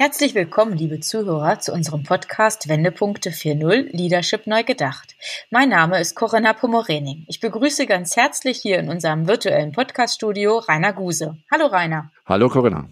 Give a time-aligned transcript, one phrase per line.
[0.00, 5.16] Herzlich willkommen, liebe Zuhörer, zu unserem Podcast Wendepunkte 4.0 Leadership neu gedacht.
[5.50, 7.24] Mein Name ist Corinna Pomorening.
[7.26, 11.36] Ich begrüße ganz herzlich hier in unserem virtuellen Podcaststudio Rainer Guse.
[11.50, 12.12] Hallo Rainer.
[12.26, 12.88] Hallo Corinna.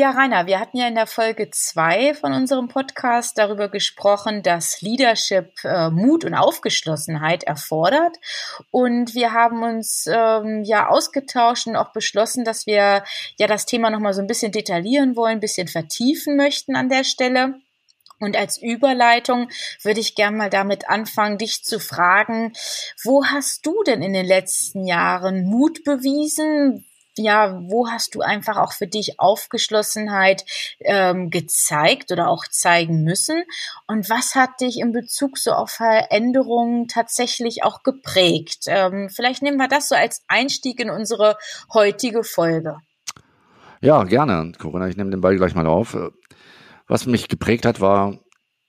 [0.00, 4.80] Ja, Rainer, wir hatten ja in der Folge zwei von unserem Podcast darüber gesprochen, dass
[4.80, 8.16] Leadership äh, Mut und Aufgeschlossenheit erfordert.
[8.70, 13.04] Und wir haben uns ähm, ja ausgetauscht und auch beschlossen, dass wir
[13.36, 17.04] ja das Thema nochmal so ein bisschen detaillieren wollen, ein bisschen vertiefen möchten an der
[17.04, 17.56] Stelle.
[18.20, 19.50] Und als Überleitung
[19.82, 22.54] würde ich gern mal damit anfangen, dich zu fragen,
[23.04, 26.86] wo hast du denn in den letzten Jahren Mut bewiesen?
[27.20, 30.44] Ja, wo hast du einfach auch für dich Aufgeschlossenheit
[30.80, 33.44] ähm, gezeigt oder auch zeigen müssen?
[33.86, 38.64] Und was hat dich in Bezug so auf Veränderungen tatsächlich auch geprägt?
[38.66, 41.36] Ähm, vielleicht nehmen wir das so als Einstieg in unsere
[41.72, 42.78] heutige Folge.
[43.80, 44.88] Ja, gerne, Corinna.
[44.88, 45.96] Ich nehme den Ball gleich mal auf.
[46.86, 48.18] Was mich geprägt hat, war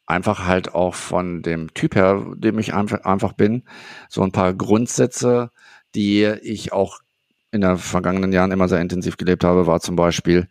[0.05, 3.63] einfach halt auch von dem Typ her, dem ich einfach bin,
[4.09, 5.51] so ein paar Grundsätze,
[5.95, 6.99] die ich auch
[7.51, 10.47] in den vergangenen Jahren immer sehr intensiv gelebt habe, war zum Beispiel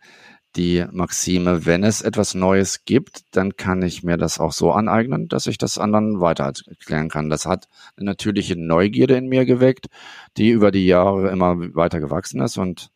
[0.55, 5.29] die Maxime, wenn es etwas Neues gibt, dann kann ich mir das auch so aneignen,
[5.29, 7.29] dass ich das anderen weiter erklären kann.
[7.29, 9.87] Das hat eine natürliche Neugierde in mir geweckt,
[10.37, 12.91] die über die Jahre immer weiter gewachsen ist und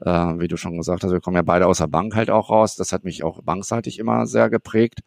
[0.00, 2.50] äh, wie du schon gesagt hast, wir kommen ja beide aus der Bank halt auch
[2.50, 2.76] raus.
[2.76, 5.00] Das hat mich auch bankseitig immer sehr geprägt.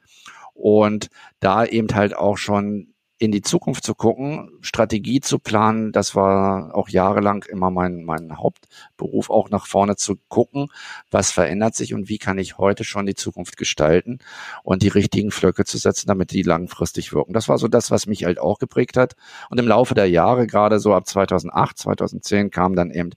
[0.53, 6.15] Und da eben halt auch schon in die Zukunft zu gucken, Strategie zu planen, das
[6.15, 10.67] war auch jahrelang immer mein, mein Hauptberuf, auch nach vorne zu gucken,
[11.11, 14.19] was verändert sich und wie kann ich heute schon die Zukunft gestalten
[14.63, 17.33] und die richtigen Flöcke zu setzen, damit die langfristig wirken.
[17.33, 19.15] Das war so das, was mich halt auch geprägt hat.
[19.49, 23.11] Und im Laufe der Jahre, gerade so ab 2008, 2010, kamen dann eben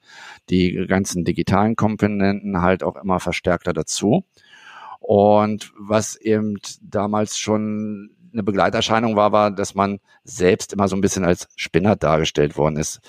[0.51, 4.25] die ganzen digitalen Komponenten halt auch immer verstärkter dazu.
[5.01, 11.01] Und was eben damals schon eine Begleiterscheinung war, war, dass man selbst immer so ein
[11.01, 13.01] bisschen als Spinner dargestellt worden ist,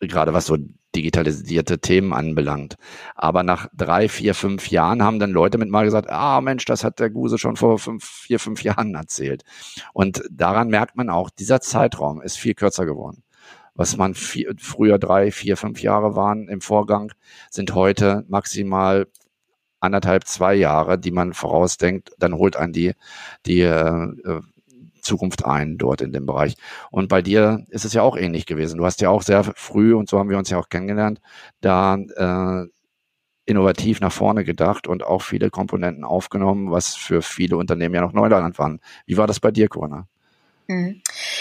[0.00, 0.56] gerade was so
[0.96, 2.76] digitalisierte Themen anbelangt.
[3.14, 6.82] Aber nach drei, vier, fünf Jahren haben dann Leute mit mal gesagt, ah Mensch, das
[6.82, 9.44] hat der Guse schon vor fünf, vier, fünf Jahren erzählt.
[9.92, 13.22] Und daran merkt man auch, dieser Zeitraum ist viel kürzer geworden.
[13.74, 17.12] Was man vier, früher drei, vier, fünf Jahre waren im Vorgang,
[17.50, 19.06] sind heute maximal
[19.80, 22.94] anderthalb, zwei Jahre, die man vorausdenkt, dann holt einen die,
[23.46, 24.40] die äh, äh,
[25.02, 26.56] Zukunft ein dort in dem Bereich.
[26.90, 28.78] Und bei dir ist es ja auch ähnlich gewesen.
[28.78, 31.20] Du hast ja auch sehr früh, und so haben wir uns ja auch kennengelernt,
[31.60, 32.66] da äh,
[33.46, 38.12] innovativ nach vorne gedacht und auch viele Komponenten aufgenommen, was für viele Unternehmen ja noch
[38.12, 38.80] Neuland waren.
[39.06, 40.06] Wie war das bei dir, Corona?
[40.70, 41.00] Mhm.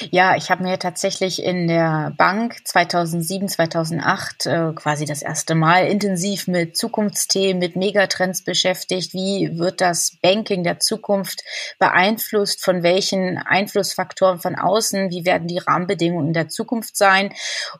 [0.10, 5.88] Ja, ich habe mir tatsächlich in der Bank 2007, 2008 äh, quasi das erste Mal
[5.88, 9.14] intensiv mit Zukunftsthemen, mit Megatrends beschäftigt.
[9.14, 11.44] Wie wird das Banking der Zukunft
[11.78, 12.64] beeinflusst?
[12.64, 15.10] Von welchen Einflussfaktoren von außen?
[15.10, 17.34] Wie werden die Rahmenbedingungen in der Zukunft sein?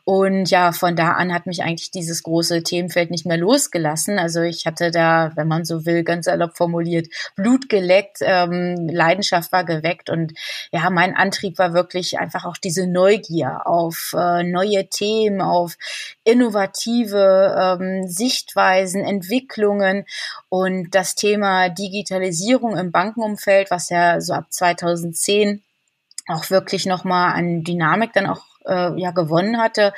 [0.04, 4.18] Und ja, von da an hat mich eigentlich dieses große Themenfeld nicht mehr losgelassen.
[4.18, 9.50] Also ich hatte da, wenn man so will, ganz erlaubt formuliert, Blut geleckt, ähm, Leidenschaft
[9.50, 10.34] war geweckt und
[10.72, 15.76] ja, mein Antrieb Antrieb war wirklich einfach auch diese Neugier auf äh, neue Themen, auf
[16.24, 20.04] innovative ähm, Sichtweisen, Entwicklungen.
[20.48, 25.62] Und das Thema Digitalisierung im Bankenumfeld, was ja so ab 2010
[26.26, 29.92] auch wirklich nochmal an Dynamik dann auch äh, ja gewonnen hatte,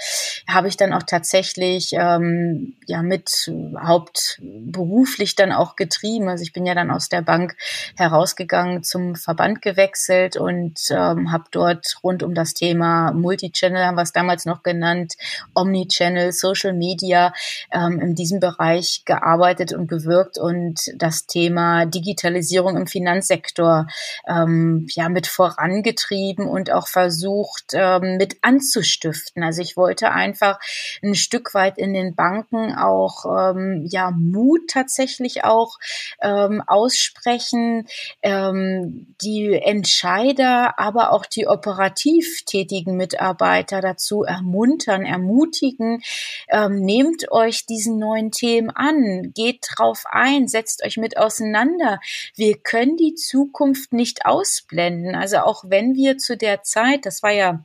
[0.49, 6.29] habe ich dann auch tatsächlich ähm, ja mit hauptberuflich dann auch getrieben.
[6.29, 7.57] Also ich bin ja dann aus der Bank
[7.97, 14.03] herausgegangen, zum Verband gewechselt und ähm, habe dort rund um das Thema Multichannel, haben wir
[14.03, 15.15] es damals noch genannt,
[15.55, 17.33] Omnichannel, Social Media,
[17.73, 23.87] ähm, in diesem Bereich gearbeitet und gewirkt und das Thema Digitalisierung im Finanzsektor
[24.29, 29.43] ähm, ja mit vorangetrieben und auch versucht ähm, mit an anzustiften.
[29.43, 30.59] Also ich wollte einfach
[31.03, 35.79] ein Stück weit in den Banken auch ähm, ja Mut tatsächlich auch
[36.23, 37.87] ähm, aussprechen,
[38.23, 46.03] ähm, die Entscheider, aber auch die operativ tätigen Mitarbeiter dazu ermuntern, ermutigen,
[46.49, 51.99] ähm, nehmt euch diesen neuen Themen an, geht drauf ein, setzt euch mit auseinander.
[52.35, 55.15] Wir können die Zukunft nicht ausblenden.
[55.15, 57.63] Also auch wenn wir zu der Zeit, das war ja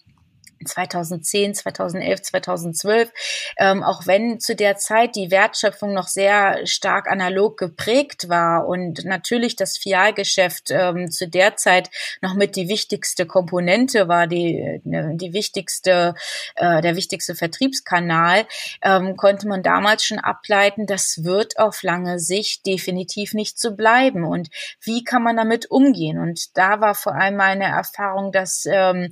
[0.65, 3.11] 2010, 2011, 2012,
[3.57, 9.05] ähm, auch wenn zu der Zeit die Wertschöpfung noch sehr stark analog geprägt war und
[9.05, 11.89] natürlich das Fialgeschäft ähm, zu der Zeit
[12.21, 16.15] noch mit die wichtigste Komponente war, die, die wichtigste,
[16.55, 18.45] äh, der wichtigste Vertriebskanal,
[18.81, 24.23] ähm, konnte man damals schon ableiten, das wird auf lange Sicht definitiv nicht so bleiben.
[24.23, 24.49] Und
[24.81, 26.19] wie kann man damit umgehen?
[26.19, 29.11] Und da war vor allem meine Erfahrung, dass, ähm,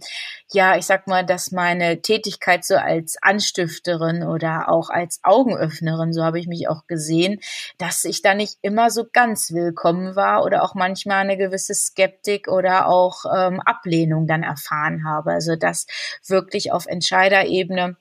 [0.51, 6.23] ja, ich sag mal, dass meine Tätigkeit so als Anstifterin oder auch als Augenöffnerin, so
[6.23, 7.39] habe ich mich auch gesehen,
[7.77, 12.47] dass ich da nicht immer so ganz willkommen war oder auch manchmal eine gewisse Skeptik
[12.47, 15.31] oder auch ähm, Ablehnung dann erfahren habe.
[15.31, 15.87] Also das
[16.25, 17.97] wirklich auf Entscheiderebene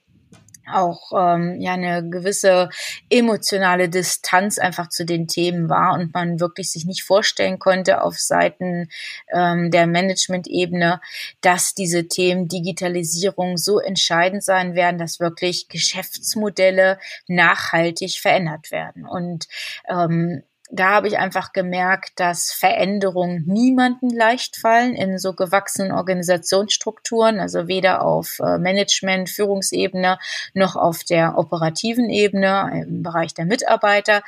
[0.70, 2.68] auch ähm, ja eine gewisse
[3.10, 8.18] emotionale Distanz einfach zu den Themen war und man wirklich sich nicht vorstellen konnte auf
[8.18, 8.88] Seiten
[9.32, 11.00] ähm, der Management-Ebene,
[11.40, 19.06] dass diese Themen Digitalisierung so entscheidend sein werden, dass wirklich Geschäftsmodelle nachhaltig verändert werden.
[19.06, 19.46] Und
[19.88, 20.42] ähm,
[20.74, 27.68] da habe ich einfach gemerkt, dass Veränderungen niemanden leicht fallen in so gewachsenen Organisationsstrukturen, also
[27.68, 30.18] weder auf äh, Management, Führungsebene
[30.54, 34.22] noch auf der operativen Ebene im Bereich der Mitarbeiter.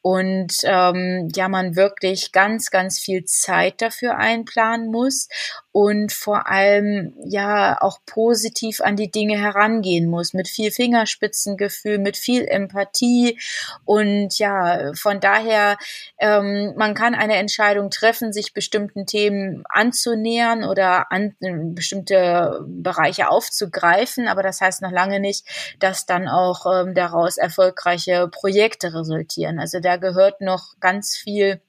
[0.00, 5.28] Und ähm, ja, man wirklich ganz, ganz viel Zeit dafür einplanen muss
[5.72, 12.16] und vor allem ja auch positiv an die Dinge herangehen muss, mit viel Fingerspitzengefühl, mit
[12.16, 13.38] viel Empathie
[13.84, 15.76] und ja, von daher,
[16.18, 23.30] ähm, man kann eine Entscheidung treffen, sich bestimmten Themen anzunähern oder an äh, bestimmte Bereiche
[23.30, 25.46] aufzugreifen, aber das heißt noch lange nicht,
[25.78, 29.58] dass dann auch ähm, daraus erfolgreiche Projekte resultieren.
[29.58, 31.60] Also da gehört noch ganz viel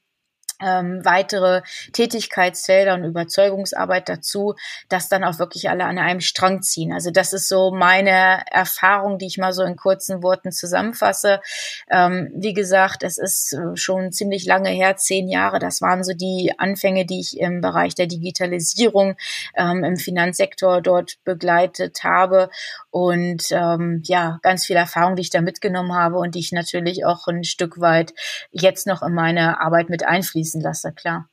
[0.61, 1.61] ähm, weitere
[1.93, 4.55] Tätigkeitsfelder und Überzeugungsarbeit dazu,
[4.89, 6.91] dass dann auch wirklich alle an einem Strang ziehen.
[6.93, 11.41] Also das ist so meine Erfahrung, die ich mal so in kurzen Worten zusammenfasse.
[11.89, 15.59] Ähm, wie gesagt, es ist äh, schon ziemlich lange her, zehn Jahre.
[15.59, 19.15] Das waren so die Anfänge, die ich im Bereich der Digitalisierung
[19.55, 22.49] ähm, im Finanzsektor dort begleitet habe
[22.91, 27.05] und ähm, ja, ganz viel Erfahrung, die ich da mitgenommen habe und die ich natürlich
[27.05, 28.13] auch ein Stück weit
[28.51, 31.29] jetzt noch in meine Arbeit mit einfließen lasse, klar.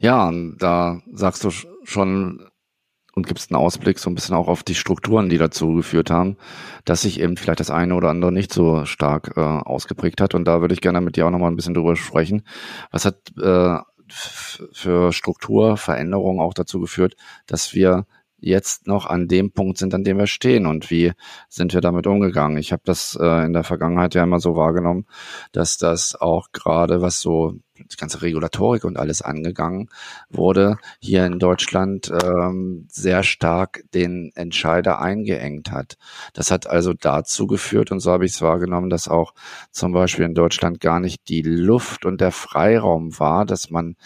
[0.00, 1.50] Ja, da sagst du
[1.84, 2.50] schon
[3.14, 6.36] und gibst einen Ausblick so ein bisschen auch auf die Strukturen, die dazu geführt haben,
[6.84, 10.34] dass sich eben vielleicht das eine oder andere nicht so stark äh, ausgeprägt hat.
[10.34, 12.42] Und da würde ich gerne mit dir auch nochmal ein bisschen drüber sprechen.
[12.90, 13.78] Was hat äh,
[14.08, 17.16] für Strukturveränderungen auch dazu geführt,
[17.46, 18.06] dass wir
[18.38, 21.12] jetzt noch an dem Punkt sind, an dem wir stehen und wie
[21.48, 22.58] sind wir damit umgegangen.
[22.58, 25.06] Ich habe das äh, in der Vergangenheit ja immer so wahrgenommen,
[25.52, 27.54] dass das auch gerade was so
[27.92, 29.88] die ganze Regulatorik und alles angegangen
[30.30, 35.96] wurde, hier in Deutschland ähm, sehr stark den Entscheider eingeengt hat.
[36.32, 39.34] Das hat also dazu geführt, und so habe ich es wahrgenommen, dass auch
[39.70, 43.96] zum Beispiel in Deutschland gar nicht die Luft und der Freiraum war, dass man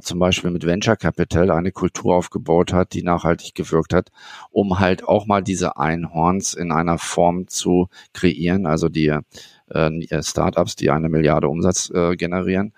[0.00, 4.10] zum Beispiel mit Venture Capital eine Kultur aufgebaut hat, die nachhaltig gewirkt hat,
[4.50, 9.18] um halt auch mal diese Einhorns in einer Form zu kreieren, also die
[9.68, 12.72] äh, Startups, die eine Milliarde Umsatz äh, generieren,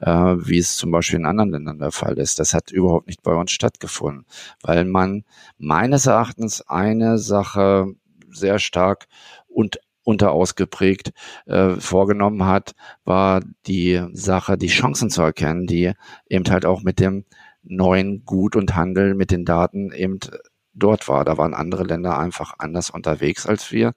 [0.00, 2.38] äh, wie es zum Beispiel in anderen Ländern der Fall ist.
[2.38, 4.26] Das hat überhaupt nicht bei uns stattgefunden,
[4.62, 5.24] weil man
[5.58, 7.86] meines Erachtens eine Sache
[8.30, 9.06] sehr stark
[9.46, 11.12] und unterausgeprägt
[11.46, 15.92] äh, vorgenommen hat, war die Sache, die Chancen zu erkennen, die
[16.28, 17.24] eben halt auch mit dem
[17.62, 20.20] neuen Gut und Handel mit den Daten eben
[20.74, 21.24] dort war.
[21.24, 23.92] Da waren andere Länder einfach anders unterwegs als wir.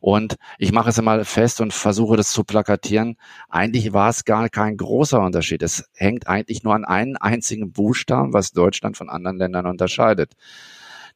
[0.00, 3.16] Und ich mache es immer fest und versuche das zu plakatieren.
[3.48, 5.62] Eigentlich war es gar kein großer Unterschied.
[5.62, 10.34] Es hängt eigentlich nur an einem einzigen Buchstaben, was Deutschland von anderen Ländern unterscheidet.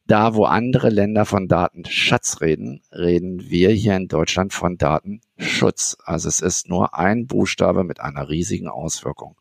[0.07, 5.97] Da, wo andere Länder von Datenschatz reden, reden wir hier in Deutschland von Datenschutz.
[6.05, 9.37] Also es ist nur ein Buchstabe mit einer riesigen Auswirkung.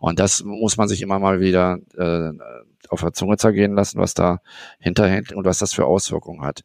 [0.00, 2.32] Und das muss man sich immer mal wieder äh,
[2.90, 4.40] auf der Zunge zergehen lassen, was da
[4.78, 6.62] hinterhängt und was das für Auswirkungen hat.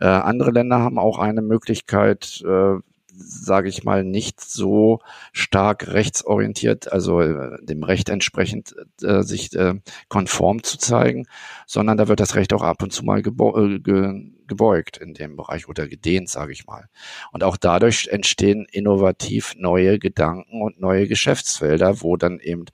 [0.00, 2.76] Äh, andere Länder haben auch eine Möglichkeit, äh,
[3.22, 5.00] sage ich mal, nicht so
[5.32, 9.74] stark rechtsorientiert, also äh, dem Recht entsprechend äh, sich äh,
[10.08, 11.26] konform zu zeigen,
[11.66, 15.14] sondern da wird das Recht auch ab und zu mal gebo äh, ge gebeugt in
[15.14, 16.88] dem Bereich oder gedehnt, sage ich mal.
[17.30, 22.64] Und auch dadurch entstehen innovativ neue Gedanken und neue Geschäftsfelder, wo dann eben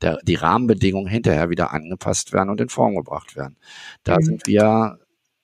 [0.00, 3.58] der, die Rahmenbedingungen hinterher wieder angepasst werden und in Form gebracht werden.
[4.02, 4.22] Da mhm.
[4.22, 4.98] sind wir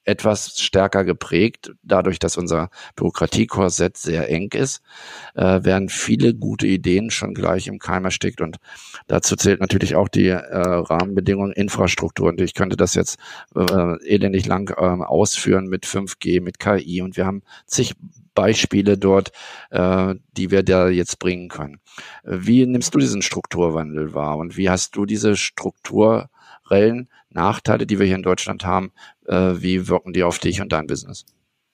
[0.05, 1.73] etwas stärker geprägt.
[1.83, 4.83] Dadurch, dass unser Bürokratiekorsett sehr eng ist,
[5.35, 8.41] äh, werden viele gute Ideen schon gleich im Keim erstickt.
[8.41, 8.59] Und
[9.07, 12.29] dazu zählt natürlich auch die äh, Rahmenbedingungen, Infrastruktur.
[12.29, 13.19] Und ich könnte das jetzt
[13.55, 17.03] äh, elendig lang äh, ausführen mit 5G, mit KI.
[17.03, 17.95] Und wir haben zig
[18.35, 19.33] Beispiele dort,
[19.71, 21.81] äh, die wir da jetzt bringen können.
[22.25, 28.07] Wie nimmst du diesen Strukturwandel wahr und wie hast du diese strukturellen Nachteile, die wir
[28.07, 28.93] hier in Deutschland haben,
[29.27, 31.25] wie wirken die auf dich und dein Business?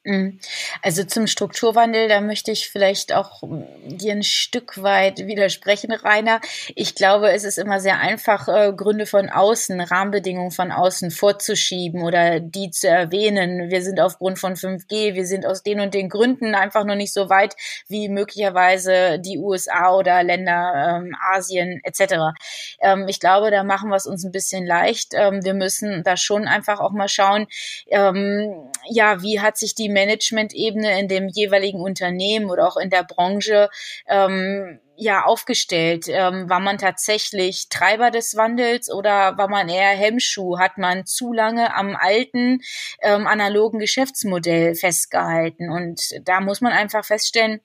[0.05, 0.38] Mhm.
[0.81, 3.43] Also zum Strukturwandel, da möchte ich vielleicht auch
[3.85, 6.40] dir ein Stück weit widersprechen, Rainer.
[6.76, 12.05] Ich glaube, es ist immer sehr einfach, äh, Gründe von außen, Rahmenbedingungen von außen vorzuschieben
[12.05, 13.71] oder die zu erwähnen.
[13.71, 17.12] Wir sind aufgrund von 5G, wir sind aus den und den Gründen einfach noch nicht
[17.12, 17.57] so weit
[17.88, 22.37] wie möglicherweise die USA oder Länder ähm, Asien etc.
[22.81, 25.12] Ähm, ich glaube, da machen wir es uns ein bisschen leicht.
[25.14, 27.49] Ähm, wir müssen da schon einfach auch mal schauen,
[27.88, 33.04] ähm, ja, wie hat sich die Management-Ebene in dem jeweiligen Unternehmen oder auch in der
[33.04, 33.68] Branche
[34.07, 36.07] ähm, ja aufgestellt?
[36.09, 40.59] Ähm, war man tatsächlich Treiber des Wandels oder war man eher Hemmschuh?
[40.59, 42.61] Hat man zu lange am alten
[43.02, 45.71] ähm, analogen Geschäftsmodell festgehalten?
[45.71, 47.61] Und da muss man einfach feststellen,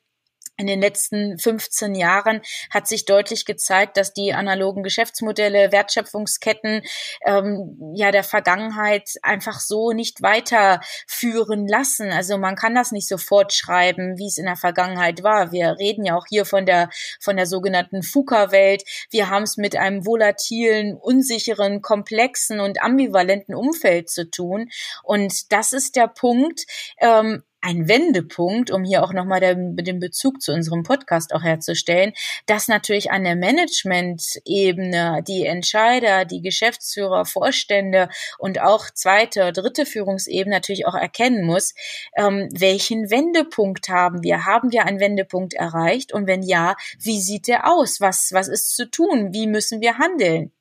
[0.57, 6.83] in den letzten 15 Jahren hat sich deutlich gezeigt, dass die analogen Geschäftsmodelle, Wertschöpfungsketten
[7.25, 12.12] ähm, ja der Vergangenheit einfach so nicht weiterführen lassen.
[12.12, 15.51] Also man kann das nicht sofort schreiben, wie es in der Vergangenheit war.
[15.51, 18.83] Wir reden ja auch hier von der von der sogenannten FUKA-Welt.
[19.10, 24.69] Wir haben es mit einem volatilen, unsicheren, komplexen und ambivalenten Umfeld zu tun.
[25.01, 26.65] Und das ist der Punkt.
[27.00, 32.13] Ähm, ein Wendepunkt, um hier auch nochmal den, Bezug zu unserem Podcast auch herzustellen,
[32.46, 40.55] dass natürlich an der Management-Ebene die Entscheider, die Geschäftsführer, Vorstände und auch zweite, dritte Führungsebene
[40.55, 41.74] natürlich auch erkennen muss,
[42.17, 44.46] ähm, welchen Wendepunkt haben wir?
[44.46, 46.13] Haben wir einen Wendepunkt erreicht?
[46.13, 48.01] Und wenn ja, wie sieht der aus?
[48.01, 49.34] Was, was ist zu tun?
[49.34, 50.51] Wie müssen wir handeln?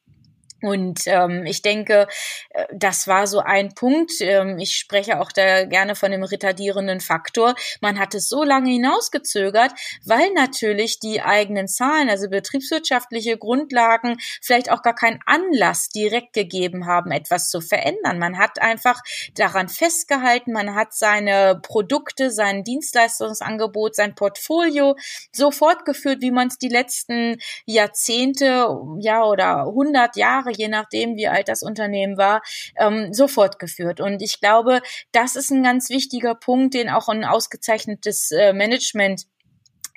[0.63, 2.07] Und ähm, ich denke,
[2.51, 4.13] äh, das war so ein Punkt.
[4.21, 7.55] Ähm, ich spreche auch da gerne von dem retardierenden Faktor.
[7.81, 9.73] Man hat es so lange hinausgezögert,
[10.05, 16.87] weil natürlich die eigenen Zahlen, also betriebswirtschaftliche Grundlagen, vielleicht auch gar keinen Anlass direkt gegeben
[16.87, 18.19] haben, etwas zu verändern.
[18.19, 19.01] Man hat einfach
[19.35, 24.97] daran festgehalten, man hat seine Produkte, sein Dienstleistungsangebot, sein Portfolio
[25.33, 28.69] so fortgeführt, wie man es die letzten Jahrzehnte,
[29.01, 32.43] ja oder hundert Jahre je nachdem, wie alt das Unternehmen war,
[32.77, 34.01] ähm, so fortgeführt.
[34.01, 34.81] Und ich glaube,
[35.13, 39.27] das ist ein ganz wichtiger Punkt, den auch ein ausgezeichnetes äh, Management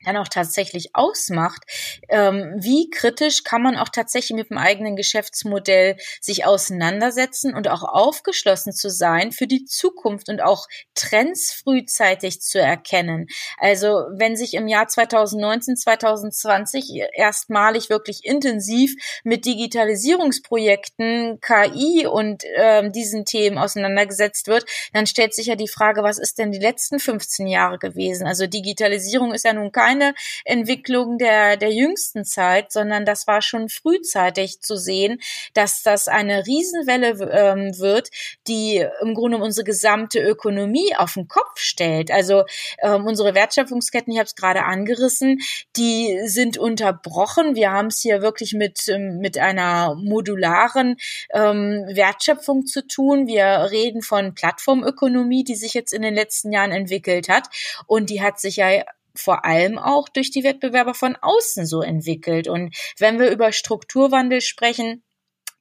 [0.06, 1.64] dann auch tatsächlich ausmacht,
[2.10, 7.84] ähm, wie kritisch kann man auch tatsächlich mit dem eigenen Geschäftsmodell sich auseinandersetzen und auch
[7.84, 13.28] aufgeschlossen zu sein für die Zukunft und auch Trends frühzeitig zu erkennen.
[13.58, 22.92] Also wenn sich im Jahr 2019, 2020 erstmalig wirklich intensiv mit Digitalisierungsprojekten, KI und ähm,
[22.92, 27.00] diesen Themen auseinandergesetzt wird, dann stellt sich ja die Frage, was ist denn die letzten
[27.00, 28.28] 15 Jahre gewesen?
[28.28, 33.42] Also Digitalisierung ist ja nun kein keine Entwicklung der, der jüngsten Zeit, sondern das war
[33.42, 35.20] schon frühzeitig zu sehen,
[35.54, 38.10] dass das eine Riesenwelle ähm, wird,
[38.48, 42.12] die im Grunde unsere gesamte Ökonomie auf den Kopf stellt.
[42.12, 42.44] Also
[42.82, 45.40] ähm, unsere Wertschöpfungsketten, ich habe es gerade angerissen,
[45.76, 47.56] die sind unterbrochen.
[47.56, 50.98] Wir haben es hier wirklich mit, ähm, mit einer modularen
[51.34, 53.28] ähm, Wertschöpfung zu tun.
[53.28, 57.48] Wir reden von Plattformökonomie, die sich jetzt in den letzten Jahren entwickelt hat.
[57.88, 58.84] Und die hat sich ja
[59.16, 62.48] vor allem auch durch die Wettbewerber von außen so entwickelt.
[62.48, 65.04] Und wenn wir über Strukturwandel sprechen,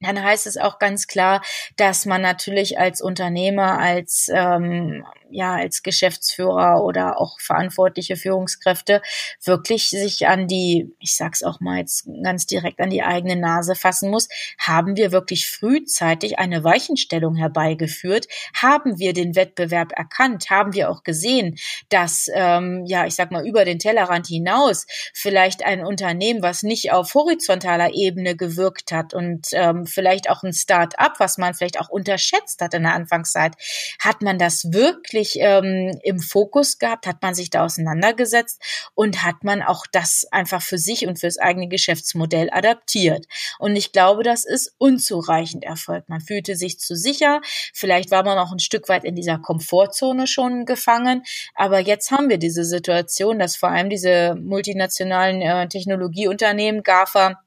[0.00, 1.42] dann heißt es auch ganz klar,
[1.76, 5.04] dass man natürlich als Unternehmer, als ähm,
[5.34, 9.02] ja als Geschäftsführer oder auch verantwortliche Führungskräfte
[9.42, 13.74] wirklich sich an die, ich sag's auch mal jetzt ganz direkt an die eigene Nase
[13.74, 14.28] fassen muss.
[14.58, 18.26] Haben wir wirklich frühzeitig eine Weichenstellung herbeigeführt?
[18.54, 20.50] Haben wir den Wettbewerb erkannt?
[20.50, 21.56] Haben wir auch gesehen,
[21.88, 26.92] dass ähm, ja ich sag mal über den Tellerrand hinaus vielleicht ein Unternehmen, was nicht
[26.92, 31.88] auf horizontaler Ebene gewirkt hat und ähm, vielleicht auch ein Start-up, was man vielleicht auch
[31.88, 33.54] unterschätzt hat in der Anfangszeit,
[33.98, 38.60] hat man das wirklich wirklich ähm, im Fokus gehabt, hat man sich da auseinandergesetzt
[38.94, 43.26] und hat man auch das einfach für sich und fürs eigene Geschäftsmodell adaptiert.
[43.58, 46.08] Und ich glaube, das ist unzureichend erfolgt.
[46.08, 47.40] Man fühlte sich zu sicher,
[47.72, 51.22] vielleicht war man auch ein Stück weit in dieser Komfortzone schon gefangen,
[51.54, 57.40] aber jetzt haben wir diese Situation, dass vor allem diese multinationalen äh, Technologieunternehmen, GAFA,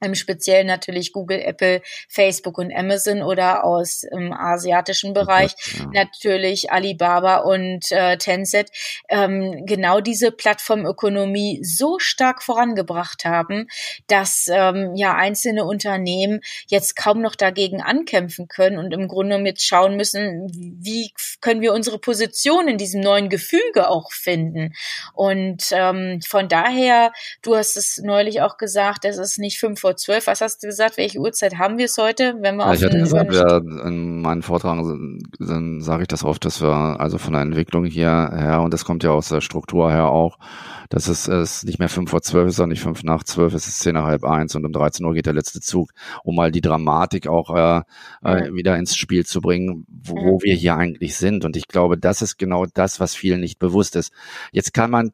[0.00, 5.86] im Speziellen natürlich Google, Apple, Facebook und Amazon oder aus im asiatischen Bereich ja.
[5.92, 8.70] natürlich Alibaba und äh, Tencent
[9.08, 13.68] ähm, genau diese Plattformökonomie so stark vorangebracht haben,
[14.06, 19.60] dass ähm, ja einzelne Unternehmen jetzt kaum noch dagegen ankämpfen können und im Grunde mit
[19.60, 24.74] schauen müssen, wie können wir unsere Position in diesem neuen Gefüge auch finden.
[25.14, 27.12] Und ähm, von daher,
[27.42, 30.26] du hast es neulich auch gesagt, es ist nicht fünf vor zwölf.
[30.26, 30.98] Was hast du gesagt?
[30.98, 32.36] Welche Uhrzeit haben wir es heute?
[32.40, 36.44] Wenn wir ja, ich hatte gesagt, ja, in meinen Vortragen dann sage ich das oft,
[36.44, 39.90] dass wir also von der Entwicklung hier her, und das kommt ja aus der Struktur
[39.90, 40.38] her auch,
[40.90, 43.66] dass es, es nicht mehr fünf vor zwölf ist, sondern nicht fünf nach zwölf, es
[43.66, 45.90] ist zehn nach halb eins und um 13 Uhr geht der letzte Zug,
[46.22, 47.82] um mal die Dramatik auch äh,
[48.22, 51.44] äh, wieder ins Spiel zu bringen, wo, wo wir hier eigentlich sind.
[51.44, 54.12] Und ich glaube, das ist genau das, was vielen nicht bewusst ist.
[54.52, 55.12] Jetzt kann man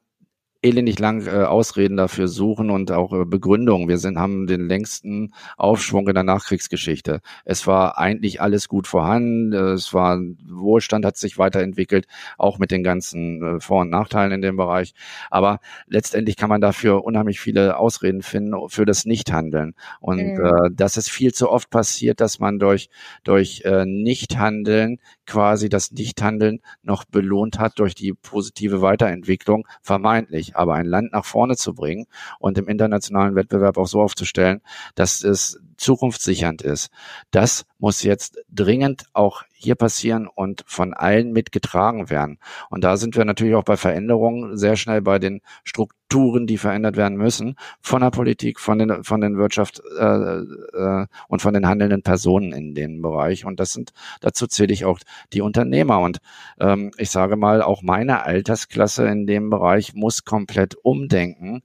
[0.64, 3.88] elendig lang äh, Ausreden dafür suchen und auch äh, Begründungen.
[3.88, 7.21] Wir sind, haben den längsten Aufschwung in der Nachkriegsgeschichte.
[7.44, 9.52] Es war eigentlich alles gut vorhanden.
[9.52, 10.18] Es war
[10.64, 12.06] Wohlstand hat sich weiterentwickelt,
[12.38, 14.94] auch mit den ganzen äh, Vor- und Nachteilen in dem Bereich.
[15.30, 19.75] Aber letztendlich kann man dafür unheimlich viele Ausreden finden für das Nichthandeln.
[20.00, 20.44] Und mhm.
[20.44, 22.88] äh, das ist viel zu oft passiert, dass man durch
[23.23, 30.56] durch äh, Nichthandeln quasi das Nichthandeln noch belohnt hat durch die positive Weiterentwicklung, vermeintlich.
[30.56, 32.06] Aber ein Land nach vorne zu bringen
[32.38, 34.61] und im internationalen Wettbewerb auch so aufzustellen,
[34.94, 36.90] dass es zukunftssichernd ist,
[37.30, 42.38] das muss jetzt dringend auch hier passieren und von allen mitgetragen werden.
[42.71, 46.03] Und da sind wir natürlich auch bei Veränderungen sehr schnell bei den Strukturen,
[46.47, 51.42] die verändert werden müssen, von der Politik, von den, von den Wirtschaft äh, äh, und
[51.42, 53.44] von den handelnden Personen in dem Bereich.
[53.44, 55.00] Und das sind, dazu zähle ich auch
[55.33, 56.00] die Unternehmer.
[56.00, 56.18] Und
[56.61, 61.62] ähm, ich sage mal, auch meine Altersklasse in dem Bereich muss komplett umdenken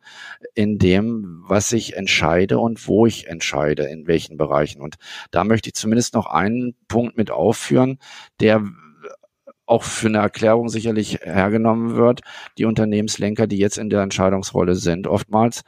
[0.55, 4.81] in dem, was ich entscheide und wo ich entscheide, in welchen Bereichen.
[4.81, 4.95] Und
[5.31, 7.99] da möchte ich zumindest noch einen Punkt mit aufführen,
[8.39, 8.63] der
[9.69, 12.21] auch für eine Erklärung sicherlich hergenommen wird.
[12.57, 15.61] Die Unternehmenslenker, die jetzt in der Entscheidungsrolle sind, oftmals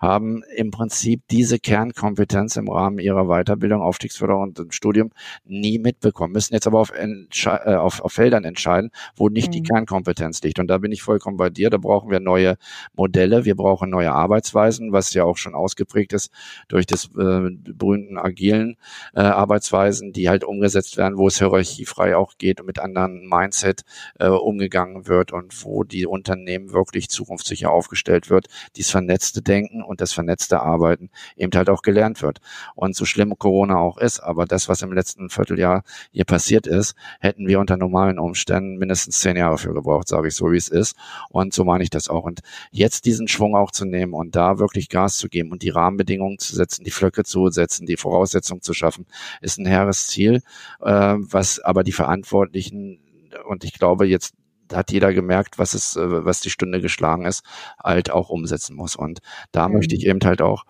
[0.00, 5.10] haben im Prinzip diese Kernkompetenz im Rahmen ihrer Weiterbildung, Aufstiegsförderung und Studium
[5.44, 9.52] nie mitbekommen, müssen jetzt aber auf, äh, auf, auf Feldern entscheiden, wo nicht mhm.
[9.52, 10.58] die Kernkompetenz liegt.
[10.58, 11.70] Und da bin ich vollkommen bei dir.
[11.70, 12.56] Da brauchen wir neue
[12.94, 16.32] Modelle, wir brauchen neue Arbeitsweisen, was ja auch schon ausgeprägt ist
[16.66, 18.76] durch das äh, berühmten agilen
[19.14, 23.82] äh, Arbeitsweisen, die halt umgesetzt werden, wo es hierarchiefrei auch geht und mit anderen Mindset
[24.18, 30.00] äh, umgegangen wird und wo die Unternehmen wirklich zukunftssicher aufgestellt wird, dieses vernetzte Denken und
[30.00, 32.40] das vernetzte Arbeiten eben halt auch gelernt wird.
[32.74, 36.94] Und so schlimm Corona auch ist, aber das, was im letzten Vierteljahr hier passiert ist,
[37.20, 40.68] hätten wir unter normalen Umständen mindestens zehn Jahre für gebraucht, sage ich so, wie es
[40.68, 40.96] ist.
[41.28, 42.24] Und so meine ich das auch.
[42.24, 45.70] Und jetzt diesen Schwung auch zu nehmen und da wirklich Gas zu geben und die
[45.70, 49.06] Rahmenbedingungen zu setzen, die Flöcke zu setzen, die Voraussetzungen zu schaffen,
[49.40, 50.42] ist ein hehres Ziel,
[50.80, 53.03] äh, was aber die Verantwortlichen
[53.46, 54.34] und ich glaube, jetzt
[54.72, 57.44] hat jeder gemerkt, was es, äh, was die Stunde geschlagen ist,
[57.82, 58.96] halt auch umsetzen muss.
[58.96, 59.20] Und
[59.52, 59.74] da mhm.
[59.74, 60.64] möchte ich eben halt auch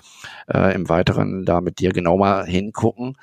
[0.52, 3.16] äh, im Weiteren da mit dir genau mal hingucken,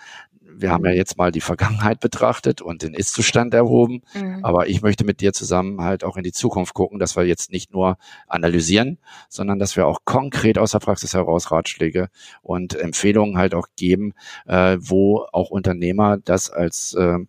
[0.55, 4.01] wir haben ja jetzt mal die Vergangenheit betrachtet und den Ist-Zustand erhoben.
[4.13, 4.43] Mhm.
[4.43, 7.51] Aber ich möchte mit dir zusammen halt auch in die Zukunft gucken, dass wir jetzt
[7.51, 8.97] nicht nur analysieren,
[9.29, 12.09] sondern dass wir auch konkret aus der Praxis heraus Ratschläge
[12.41, 14.13] und Empfehlungen halt auch geben,
[14.45, 17.19] äh, wo auch Unternehmer das als äh,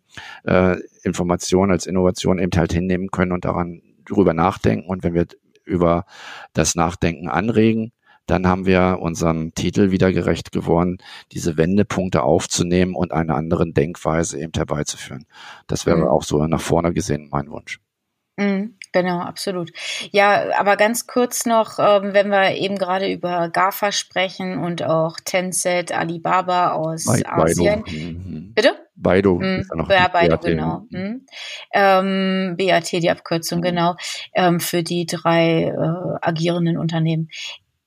[0.45, 4.89] äh, Information, als Innovation eben halt hinnehmen können und daran drüber nachdenken.
[4.89, 5.27] Und wenn wir
[5.65, 6.05] über
[6.53, 7.93] das Nachdenken anregen,
[8.27, 10.99] dann haben wir unserem Titel wieder gerecht geworden,
[11.33, 15.27] diese Wendepunkte aufzunehmen und einer anderen Denkweise eben herbeizuführen.
[15.67, 16.09] Das wäre mhm.
[16.09, 17.81] auch so nach vorne gesehen mein Wunsch.
[18.39, 19.73] Mhm, genau, absolut.
[20.11, 25.19] Ja, aber ganz kurz noch, ähm, wenn wir eben gerade über GAFA sprechen und auch
[25.23, 27.83] Tencent, Alibaba aus Bei, Asien.
[27.83, 27.99] Baidu.
[27.99, 28.53] Mhm.
[28.55, 28.75] Bitte?
[28.95, 29.39] Baidu.
[29.39, 29.61] Mhm.
[29.61, 30.45] Ist ja, noch ja Baidu, BAT.
[30.45, 30.87] genau.
[30.91, 31.27] Mhm.
[31.75, 33.63] Ähm, BAT, die Abkürzung, mhm.
[33.63, 33.97] genau,
[34.35, 37.29] ähm, für die drei äh, agierenden Unternehmen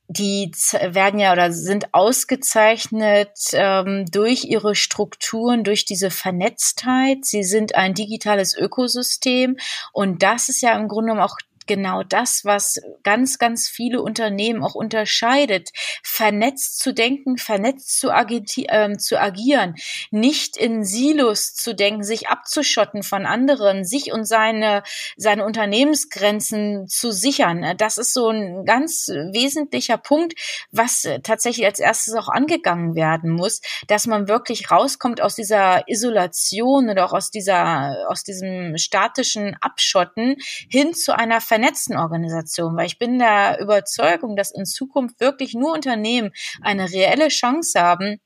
[0.08, 7.26] die werden ja oder sind ausgezeichnet ähm, durch ihre Strukturen, durch diese Vernetztheit.
[7.26, 9.58] Sie sind ein digitales Ökosystem
[9.94, 11.38] und das ist ja im Grunde auch
[11.68, 15.72] genau das, was ganz, ganz viele Unternehmen auch unterscheidet.
[16.04, 19.76] Vernetzt zu denken, vernetzt zu, äh, zu agieren,
[20.12, 24.84] nicht in Silos zu denken, sich abzuschotten von anderen, sich und seine,
[25.18, 27.76] seine Unternehmensgrenzen zu sichern.
[27.78, 30.34] Das ist so ein ganz wesentlicher Punkt,
[30.72, 36.90] was tatsächlich als erstes auch angegangen werden muss, dass man wirklich rauskommt aus dieser Isolation
[36.90, 40.36] oder auch aus dieser, aus diesem statischen Abschotten
[40.70, 45.54] hin zu einer Ver vernetzten Organisationen, weil ich bin der Überzeugung, dass in Zukunft wirklich
[45.54, 48.20] nur Unternehmen eine reelle Chance haben,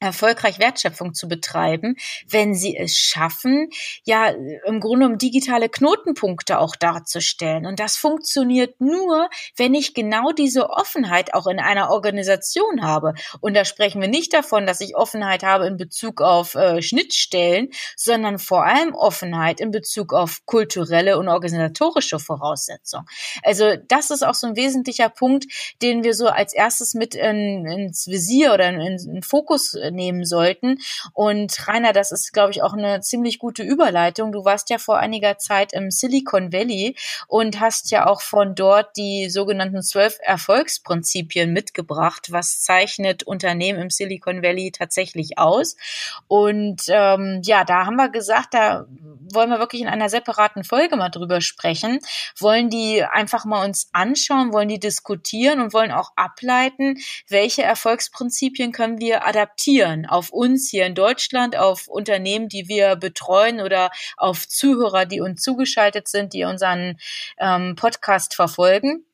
[0.00, 3.68] erfolgreich Wertschöpfung zu betreiben, wenn sie es schaffen,
[4.04, 4.32] ja
[4.66, 7.66] im Grunde um digitale Knotenpunkte auch darzustellen.
[7.66, 13.14] Und das funktioniert nur, wenn ich genau diese Offenheit auch in einer Organisation habe.
[13.40, 17.68] Und da sprechen wir nicht davon, dass ich Offenheit habe in Bezug auf äh, Schnittstellen,
[17.96, 23.06] sondern vor allem Offenheit in Bezug auf kulturelle und organisatorische Voraussetzungen.
[23.42, 25.46] Also das ist auch so ein wesentlicher Punkt,
[25.82, 30.24] den wir so als erstes mit in, ins Visier oder in, in, in Fokus nehmen
[30.24, 30.78] sollten.
[31.12, 34.32] Und Rainer, das ist, glaube ich, auch eine ziemlich gute Überleitung.
[34.32, 38.96] Du warst ja vor einiger Zeit im Silicon Valley und hast ja auch von dort
[38.96, 42.28] die sogenannten zwölf Erfolgsprinzipien mitgebracht.
[42.30, 45.76] Was zeichnet Unternehmen im Silicon Valley tatsächlich aus?
[46.28, 48.86] Und ähm, ja, da haben wir gesagt, da
[49.32, 52.00] wollen wir wirklich in einer separaten Folge mal drüber sprechen,
[52.38, 56.98] wollen die einfach mal uns anschauen, wollen die diskutieren und wollen auch ableiten,
[57.28, 63.60] welche Erfolgsprinzipien können wir adaptieren auf uns hier in Deutschland, auf Unternehmen, die wir betreuen
[63.60, 66.98] oder auf Zuhörer, die uns zugeschaltet sind, die unseren
[67.38, 69.04] ähm, Podcast verfolgen.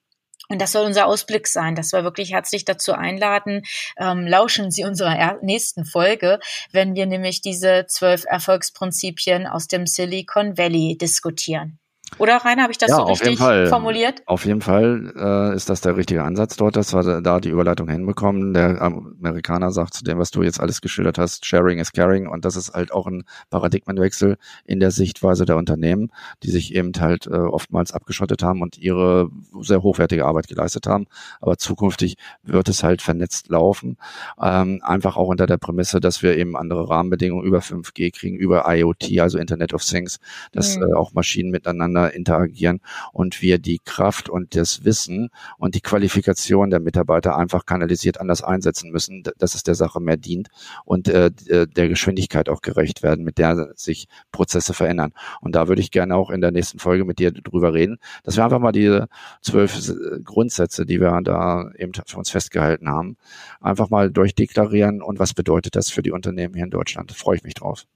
[0.49, 3.63] Und das soll unser Ausblick sein, dass wir wirklich herzlich dazu einladen,
[3.99, 6.39] ähm, lauschen Sie unserer nächsten Folge,
[6.71, 11.79] wenn wir nämlich diese zwölf Erfolgsprinzipien aus dem Silicon Valley diskutieren.
[12.19, 14.23] Oder Rainer, habe ich das ja, so richtig formuliert?
[14.27, 17.89] Auf jeden Fall äh, ist das der richtige Ansatz dort, dass wir da die Überleitung
[17.89, 18.55] hinbekommen.
[18.55, 22.45] Der Amerikaner sagt zu dem, was du jetzt alles geschildert hast, Sharing is Caring und
[22.45, 26.11] das ist halt auch ein Paradigmenwechsel in der Sichtweise der Unternehmen,
[26.43, 29.29] die sich eben halt äh, oftmals abgeschottet haben und ihre
[29.61, 31.07] sehr hochwertige Arbeit geleistet haben.
[31.41, 33.99] Aber zukünftig wird es halt vernetzt laufen,
[34.41, 38.65] ähm, einfach auch unter der Prämisse, dass wir eben andere Rahmenbedingungen über 5G kriegen, über
[38.67, 40.19] IoT, also Internet of Things,
[40.53, 40.85] dass mhm.
[40.85, 42.81] äh, auch Maschinen miteinander interagieren
[43.13, 48.43] und wir die Kraft und das Wissen und die Qualifikation der Mitarbeiter einfach kanalisiert anders
[48.43, 50.49] einsetzen müssen, dass es der Sache mehr dient
[50.85, 55.13] und äh, äh, der Geschwindigkeit auch gerecht werden, mit der sich Prozesse verändern.
[55.41, 58.37] Und da würde ich gerne auch in der nächsten Folge mit dir drüber reden, dass
[58.37, 59.09] wir einfach mal diese
[59.43, 63.17] zwölf äh, Grundsätze, die wir da eben für uns festgehalten haben,
[63.61, 67.11] einfach mal durchdeklarieren und was bedeutet das für die Unternehmen hier in Deutschland.
[67.11, 67.87] Da freue ich mich drauf.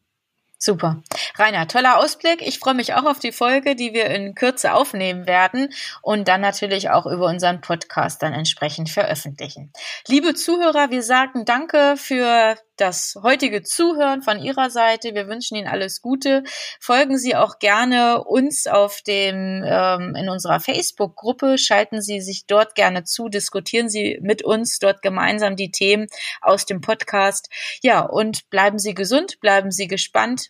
[0.63, 1.03] Super.
[1.39, 2.47] Rainer, toller Ausblick.
[2.47, 5.71] Ich freue mich auch auf die Folge, die wir in Kürze aufnehmen werden
[6.03, 9.73] und dann natürlich auch über unseren Podcast dann entsprechend veröffentlichen.
[10.07, 15.15] Liebe Zuhörer, wir sagen Danke für das heutige Zuhören von Ihrer Seite.
[15.15, 16.43] Wir wünschen Ihnen alles Gute.
[16.81, 21.59] Folgen Sie auch gerne uns auf dem ähm, in unserer Facebook-Gruppe.
[21.59, 23.29] Schalten Sie sich dort gerne zu.
[23.29, 26.07] Diskutieren Sie mit uns dort gemeinsam die Themen
[26.41, 27.51] aus dem Podcast.
[27.83, 30.50] Ja, und bleiben Sie gesund, bleiben Sie gespannt.